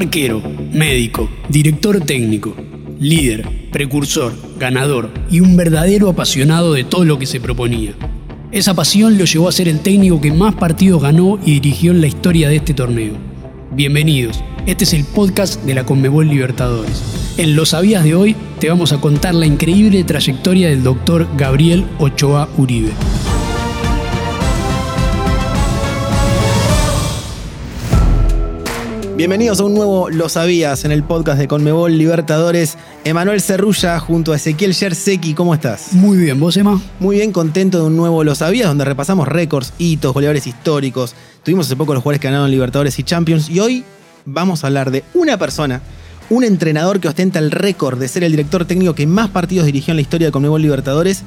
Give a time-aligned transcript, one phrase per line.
[0.00, 0.40] Arquero,
[0.72, 2.56] médico, director técnico,
[2.98, 7.92] líder, precursor, ganador y un verdadero apasionado de todo lo que se proponía.
[8.50, 12.00] Esa pasión lo llevó a ser el técnico que más partidos ganó y dirigió en
[12.00, 13.12] la historia de este torneo.
[13.72, 17.02] Bienvenidos, este es el podcast de la Conmebol Libertadores.
[17.36, 21.84] En Lo Sabías de hoy te vamos a contar la increíble trayectoria del doctor Gabriel
[21.98, 22.92] Ochoa Uribe.
[29.20, 32.78] Bienvenidos a un nuevo Lo Sabías en el podcast de Conmebol Libertadores.
[33.04, 35.92] Emanuel Cerrulla junto a Ezequiel Yerseki, ¿cómo estás?
[35.92, 36.80] Muy bien, ¿vos, Emma?
[37.00, 41.14] Muy bien, contento de un nuevo Lo Sabías donde repasamos récords, hitos, goleadores históricos.
[41.42, 43.84] Tuvimos hace poco los jugadores que ganaron Libertadores y Champions y hoy
[44.24, 45.82] vamos a hablar de una persona,
[46.30, 49.92] un entrenador que ostenta el récord de ser el director técnico que más partidos dirigió
[49.92, 51.24] en la historia de Conmebol Libertadores.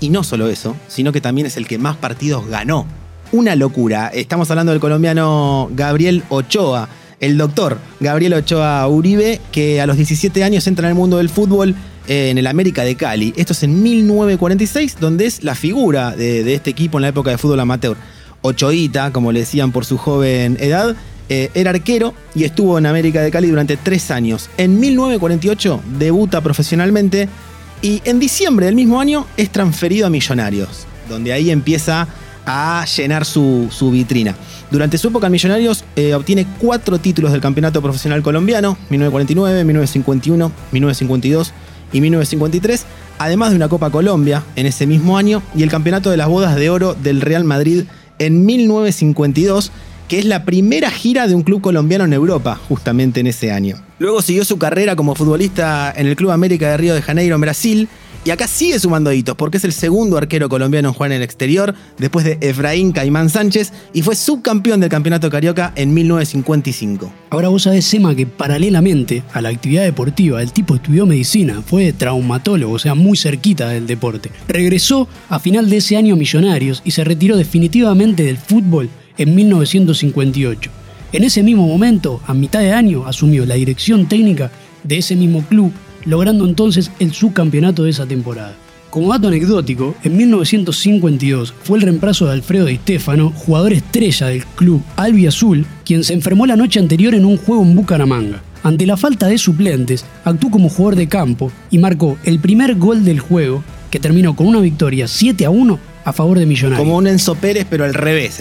[0.00, 2.86] Y no solo eso, sino que también es el que más partidos ganó.
[3.30, 4.08] Una locura.
[4.08, 6.88] Estamos hablando del colombiano Gabriel Ochoa
[7.20, 11.28] el doctor Gabriel Ochoa Uribe, que a los 17 años entra en el mundo del
[11.28, 11.74] fútbol
[12.08, 13.32] eh, en el América de Cali.
[13.36, 17.38] Esto es en 1946, donde es la figura de, este equipo en la época de
[17.38, 17.96] fútbol amateur.
[18.42, 20.94] Ochoita, como le decían por su joven edad,
[21.28, 24.48] eh, era arquero y estuvo en América de Cali durante tres años.
[24.56, 27.28] En 1948 debuta profesionalmente
[27.82, 32.06] y en diciembre del mismo año es transferido a Millonarios, donde ahí empieza
[32.46, 34.34] a llenar su, vitrina.
[34.70, 40.52] Durante su época en Millonarios eh, obtiene cuatro títulos del campeonato profesional colombiano, 1949, 1951,
[40.72, 41.52] 1952
[41.92, 42.86] y 1953,
[43.18, 46.56] además de una Copa Colombia en ese mismo año y el campeonato de las bodas
[46.56, 47.84] de oro del Real Madrid
[48.18, 49.72] en 1952,
[50.08, 53.76] que es la primera gira de un club colombiano en Europa, justamente en ese año.
[53.98, 57.40] Luego siguió su carrera como futbolista en el Club América de Río de Janeiro en
[57.40, 57.88] Brasil
[58.26, 61.22] y acá sigue sumando hitos, porque es el segundo arquero colombiano en jugar en el
[61.22, 67.12] exterior, después de Efraín Caimán Sánchez, y fue subcampeón del Campeonato Carioca en 1955.
[67.30, 71.92] Ahora vos sabés, Sema, que paralelamente a la actividad deportiva, el tipo estudió medicina, fue
[71.92, 74.32] traumatólogo, o sea, muy cerquita del deporte.
[74.48, 79.36] Regresó a final de ese año a Millonarios y se retiró definitivamente del fútbol en
[79.36, 80.68] 1958.
[81.12, 84.50] En ese mismo momento, a mitad de año, asumió la dirección técnica
[84.82, 85.72] de ese mismo club
[86.06, 88.54] logrando entonces el subcampeonato de esa temporada.
[88.88, 94.46] Como dato anecdótico, en 1952 fue el reemplazo de Alfredo Di Stefano, jugador estrella del
[94.46, 98.42] club Albi Azul, quien se enfermó la noche anterior en un juego en Bucaramanga.
[98.62, 103.04] Ante la falta de suplentes, actuó como jugador de campo y marcó el primer gol
[103.04, 106.78] del juego, que terminó con una victoria 7 a 1 a favor de Millonarios.
[106.78, 108.38] Como un Enzo Pérez, pero al revés.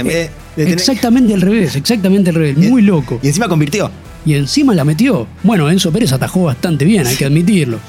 [0.55, 2.57] Exactamente al revés, exactamente al revés.
[2.57, 3.19] Muy loco.
[3.21, 3.91] Y encima convirtió
[4.25, 5.27] y encima la metió.
[5.43, 7.79] Bueno, Enzo Pérez atajó bastante bien, hay que admitirlo.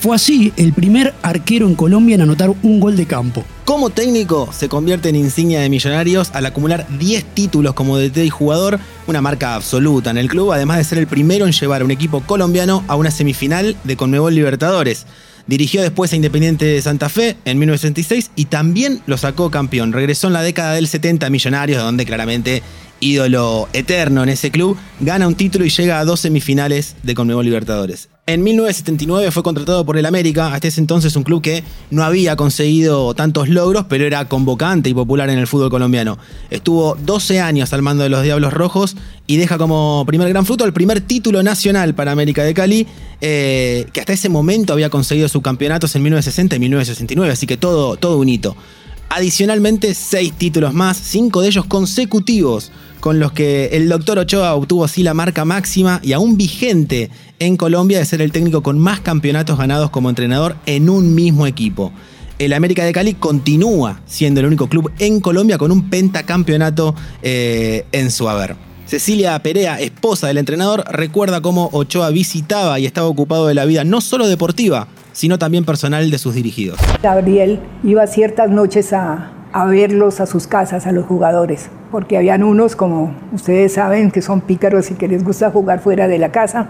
[0.00, 3.44] Fue así el primer arquero en Colombia en anotar un gol de campo.
[3.64, 8.28] Como técnico, se convierte en insignia de Millonarios al acumular 10 títulos como DT y
[8.28, 11.84] jugador, una marca absoluta en el club, además de ser el primero en llevar a
[11.84, 15.06] un equipo colombiano a una semifinal de Conmebol Libertadores.
[15.46, 19.92] Dirigió después a Independiente de Santa Fe en 1966 y también lo sacó campeón.
[19.92, 22.62] Regresó en la década del 70 a Millonarios, donde claramente
[23.02, 27.44] ídolo eterno en ese club, gana un título y llega a dos semifinales de Conmebol
[27.44, 28.08] Libertadores.
[28.24, 32.36] En 1979 fue contratado por el América, hasta ese entonces un club que no había
[32.36, 36.18] conseguido tantos logros, pero era convocante y popular en el fútbol colombiano.
[36.48, 38.94] Estuvo 12 años al mando de los Diablos Rojos
[39.26, 42.86] y deja como primer gran fruto el primer título nacional para América de Cali,
[43.20, 47.96] eh, que hasta ese momento había conseguido subcampeonatos en 1960 y 1969, así que todo,
[47.96, 48.56] todo un hito.
[49.14, 52.70] Adicionalmente, seis títulos más, cinco de ellos consecutivos,
[53.02, 57.56] con los que el doctor Ochoa obtuvo así la marca máxima y aún vigente en
[57.56, 61.90] Colombia de ser el técnico con más campeonatos ganados como entrenador en un mismo equipo.
[62.38, 67.86] El América de Cali continúa siendo el único club en Colombia con un pentacampeonato eh,
[67.90, 68.54] en su haber.
[68.86, 73.82] Cecilia Perea, esposa del entrenador, recuerda cómo Ochoa visitaba y estaba ocupado de la vida
[73.82, 76.78] no solo deportiva, sino también personal de sus dirigidos.
[77.02, 82.76] Gabriel iba ciertas noches a, verlos a sus casas, a los jugadores, porque habían unos,
[82.76, 86.68] como ustedes saben, que son pícaros y que les gusta jugar fuera de la casa.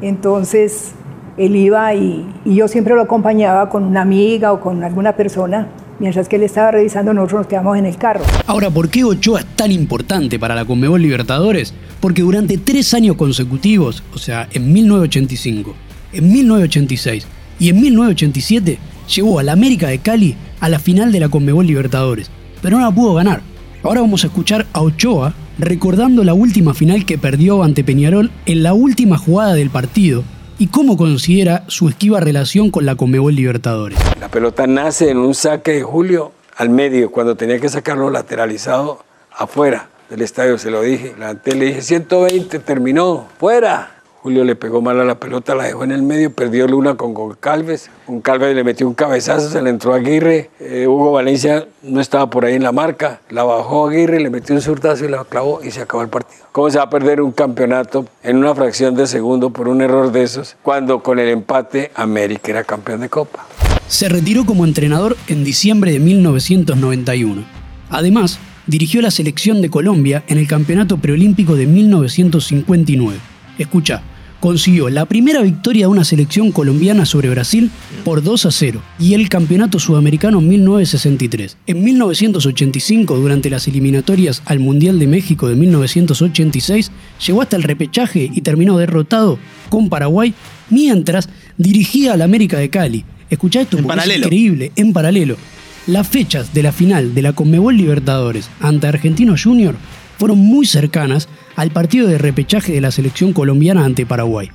[0.00, 0.92] Entonces,
[1.36, 5.68] él iba y, y yo siempre lo acompañaba con una amiga o con alguna persona
[5.98, 8.24] mientras que él estaba revisando, nosotros nos quedamos en el carro.
[8.46, 11.74] Ahora, ¿por qué Ochoa es tan importante para la Conmebol Libertadores?
[12.00, 15.74] Porque durante tres años consecutivos, o sea, en 1985,
[16.12, 17.26] en 1986
[17.58, 21.66] y en 1987 llevó a la América de Cali a la final de la Conmebol
[21.66, 22.30] Libertadores,
[22.62, 23.42] pero no la pudo ganar.
[23.82, 28.62] Ahora vamos a escuchar a Ochoa recordando la última final que perdió ante Peñarol en
[28.62, 30.24] la última jugada del partido
[30.58, 33.98] y cómo considera su esquiva relación con la Conmebol Libertadores.
[34.20, 39.04] La pelota nace en un saque de Julio al medio, cuando tenía que sacarlo lateralizado
[39.32, 41.14] afuera del estadio, se lo dije.
[41.18, 43.93] La le dije 120, terminó, fuera.
[44.24, 47.12] Julio le pegó mal a la pelota, la dejó en el medio, perdió Luna con
[47.12, 47.90] Goncalves.
[48.06, 50.48] Goncalves le metió un cabezazo, se le entró a Aguirre.
[50.60, 54.54] Eh, Hugo Valencia no estaba por ahí en la marca, la bajó Aguirre, le metió
[54.54, 56.46] un surtazo y la clavó y se acabó el partido.
[56.52, 60.10] ¿Cómo se va a perder un campeonato en una fracción de segundo por un error
[60.10, 63.46] de esos cuando con el empate América era campeón de Copa?
[63.88, 67.44] Se retiró como entrenador en diciembre de 1991.
[67.90, 73.18] Además, dirigió la selección de Colombia en el Campeonato Preolímpico de 1959.
[73.58, 74.02] Escucha,
[74.44, 77.70] consiguió la primera victoria de una selección colombiana sobre Brasil
[78.04, 81.56] por 2 a 0 y el Campeonato Sudamericano 1963.
[81.66, 86.90] En 1985, durante las eliminatorias al Mundial de México de 1986,
[87.26, 89.38] llegó hasta el repechaje y terminó derrotado
[89.70, 90.34] con Paraguay
[90.68, 93.06] mientras dirigía al América de Cali.
[93.30, 95.38] Escuchá esto, En porque es increíble, en paralelo.
[95.86, 99.74] Las fechas de la final de la Conmebol Libertadores ante Argentino Junior
[100.18, 104.50] fueron muy cercanas al partido de repechaje de la selección colombiana ante Paraguay.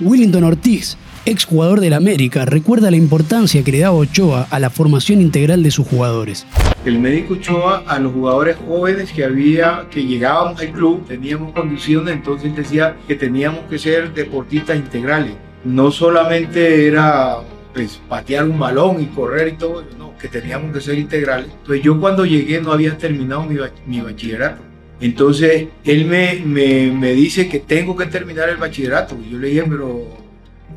[0.00, 5.20] Willington Ortiz, exjugador del América, recuerda la importancia que le daba Ochoa a la formación
[5.20, 6.46] integral de sus jugadores.
[6.84, 12.14] El médico Ochoa a los jugadores jóvenes que había, que llegábamos al club, teníamos condiciones,
[12.14, 15.32] entonces decía que teníamos que ser deportistas integrales.
[15.64, 17.38] No solamente era
[17.74, 21.48] pues, patear un balón y correr y todo, no, que teníamos que ser integrales.
[21.60, 24.62] Entonces yo cuando llegué no había terminado mi, bach- mi bachillerato.
[25.00, 29.16] Entonces él me, me, me dice que tengo que terminar el bachillerato.
[29.30, 30.26] Yo le dije, pero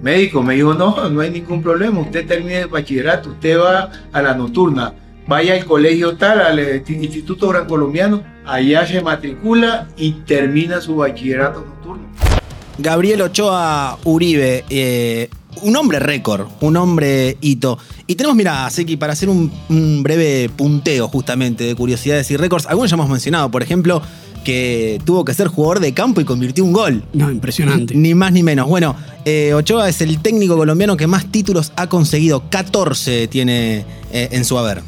[0.02, 4.22] médico, me dijo, no, no hay ningún problema, usted termina el bachillerato, usted va a
[4.22, 4.94] la nocturna,
[5.28, 10.96] vaya al colegio tal, al eh, Instituto Gran Colombiano, allá se matricula y termina su
[10.96, 12.04] bachillerato nocturno.
[12.78, 15.30] Gabriel Ochoa Uribe, eh,
[15.62, 17.78] un hombre récord, un hombre hito.
[18.08, 22.66] Y tenemos, mira, Seki, para hacer un, un breve punteo justamente de curiosidades y récords,
[22.68, 24.02] algunos ya hemos mencionado, por ejemplo,
[24.44, 27.04] que tuvo que ser jugador de campo y convirtió un gol.
[27.14, 27.96] No, impresionante.
[27.96, 28.68] Ni más ni menos.
[28.68, 28.96] Bueno,
[29.26, 32.50] eh, Ochoa es el técnico colombiano que más títulos ha conseguido.
[32.50, 34.82] 14 tiene eh, en su haber.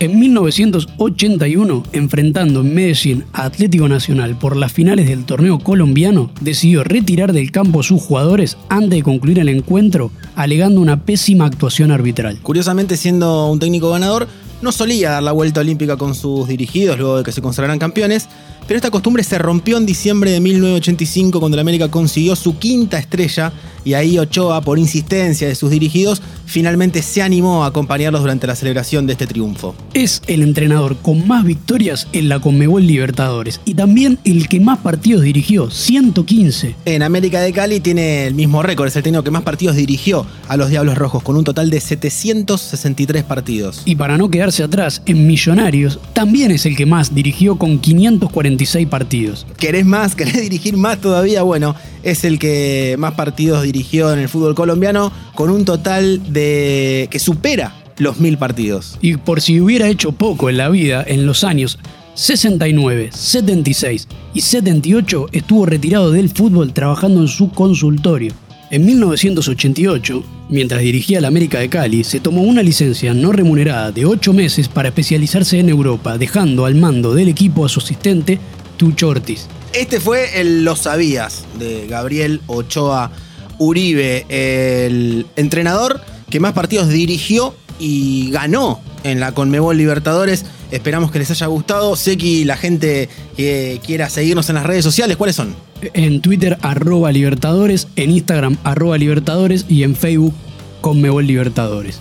[0.00, 6.84] En 1981, enfrentando en Medellín a Atlético Nacional por las finales del torneo colombiano, decidió
[6.84, 11.90] retirar del campo a sus jugadores antes de concluir el encuentro, alegando una pésima actuación
[11.90, 12.38] arbitral.
[12.42, 14.28] Curiosamente, siendo un técnico ganador,
[14.62, 18.28] no solía dar la vuelta olímpica con sus dirigidos luego de que se consagraran campeones,
[18.68, 22.98] pero esta costumbre se rompió en diciembre de 1985 cuando el América consiguió su quinta
[22.98, 23.52] estrella
[23.88, 28.54] y ahí Ochoa, por insistencia de sus dirigidos, finalmente se animó a acompañarlos durante la
[28.54, 29.74] celebración de este triunfo.
[29.94, 34.80] Es el entrenador con más victorias en la Conmebol Libertadores y también el que más
[34.80, 36.74] partidos dirigió, 115.
[36.84, 40.26] En América de Cali tiene el mismo récord, es el técnico que más partidos dirigió
[40.48, 43.80] a los Diablos Rojos, con un total de 763 partidos.
[43.86, 48.86] Y para no quedarse atrás, en Millonarios también es el que más dirigió con 546
[48.86, 49.46] partidos.
[49.56, 50.14] ¿Querés más?
[50.16, 51.42] ¿Querés dirigir más todavía?
[51.42, 57.08] Bueno, es el que más partidos dirigió en el fútbol colombiano, con un total de
[57.10, 58.98] que supera los mil partidos.
[59.00, 61.78] Y por si hubiera hecho poco en la vida, en los años
[62.14, 68.32] 69, 76 y 78 estuvo retirado del fútbol trabajando en su consultorio.
[68.70, 74.04] En 1988, mientras dirigía la América de Cali, se tomó una licencia no remunerada de
[74.04, 78.38] 8 meses para especializarse en Europa, dejando al mando del equipo a su asistente,
[78.76, 79.46] Tucho Ortiz.
[79.72, 83.10] Este fue el Lo Sabías de Gabriel Ochoa
[83.58, 90.44] Uribe, el entrenador que más partidos dirigió y ganó en la Conmebol Libertadores.
[90.70, 91.96] Esperamos que les haya gustado.
[91.96, 95.54] Sé que la gente que quiera seguirnos en las redes sociales, ¿cuáles son?
[95.94, 100.34] En Twitter, arroba Libertadores, en Instagram, arroba Libertadores y en Facebook,
[100.80, 102.00] Conmebol Libertadores.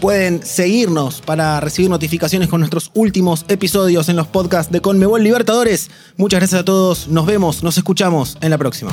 [0.00, 5.90] Pueden seguirnos para recibir notificaciones con nuestros últimos episodios en los podcasts de Conmebol Libertadores.
[6.16, 7.08] Muchas gracias a todos.
[7.08, 8.92] Nos vemos, nos escuchamos en la próxima.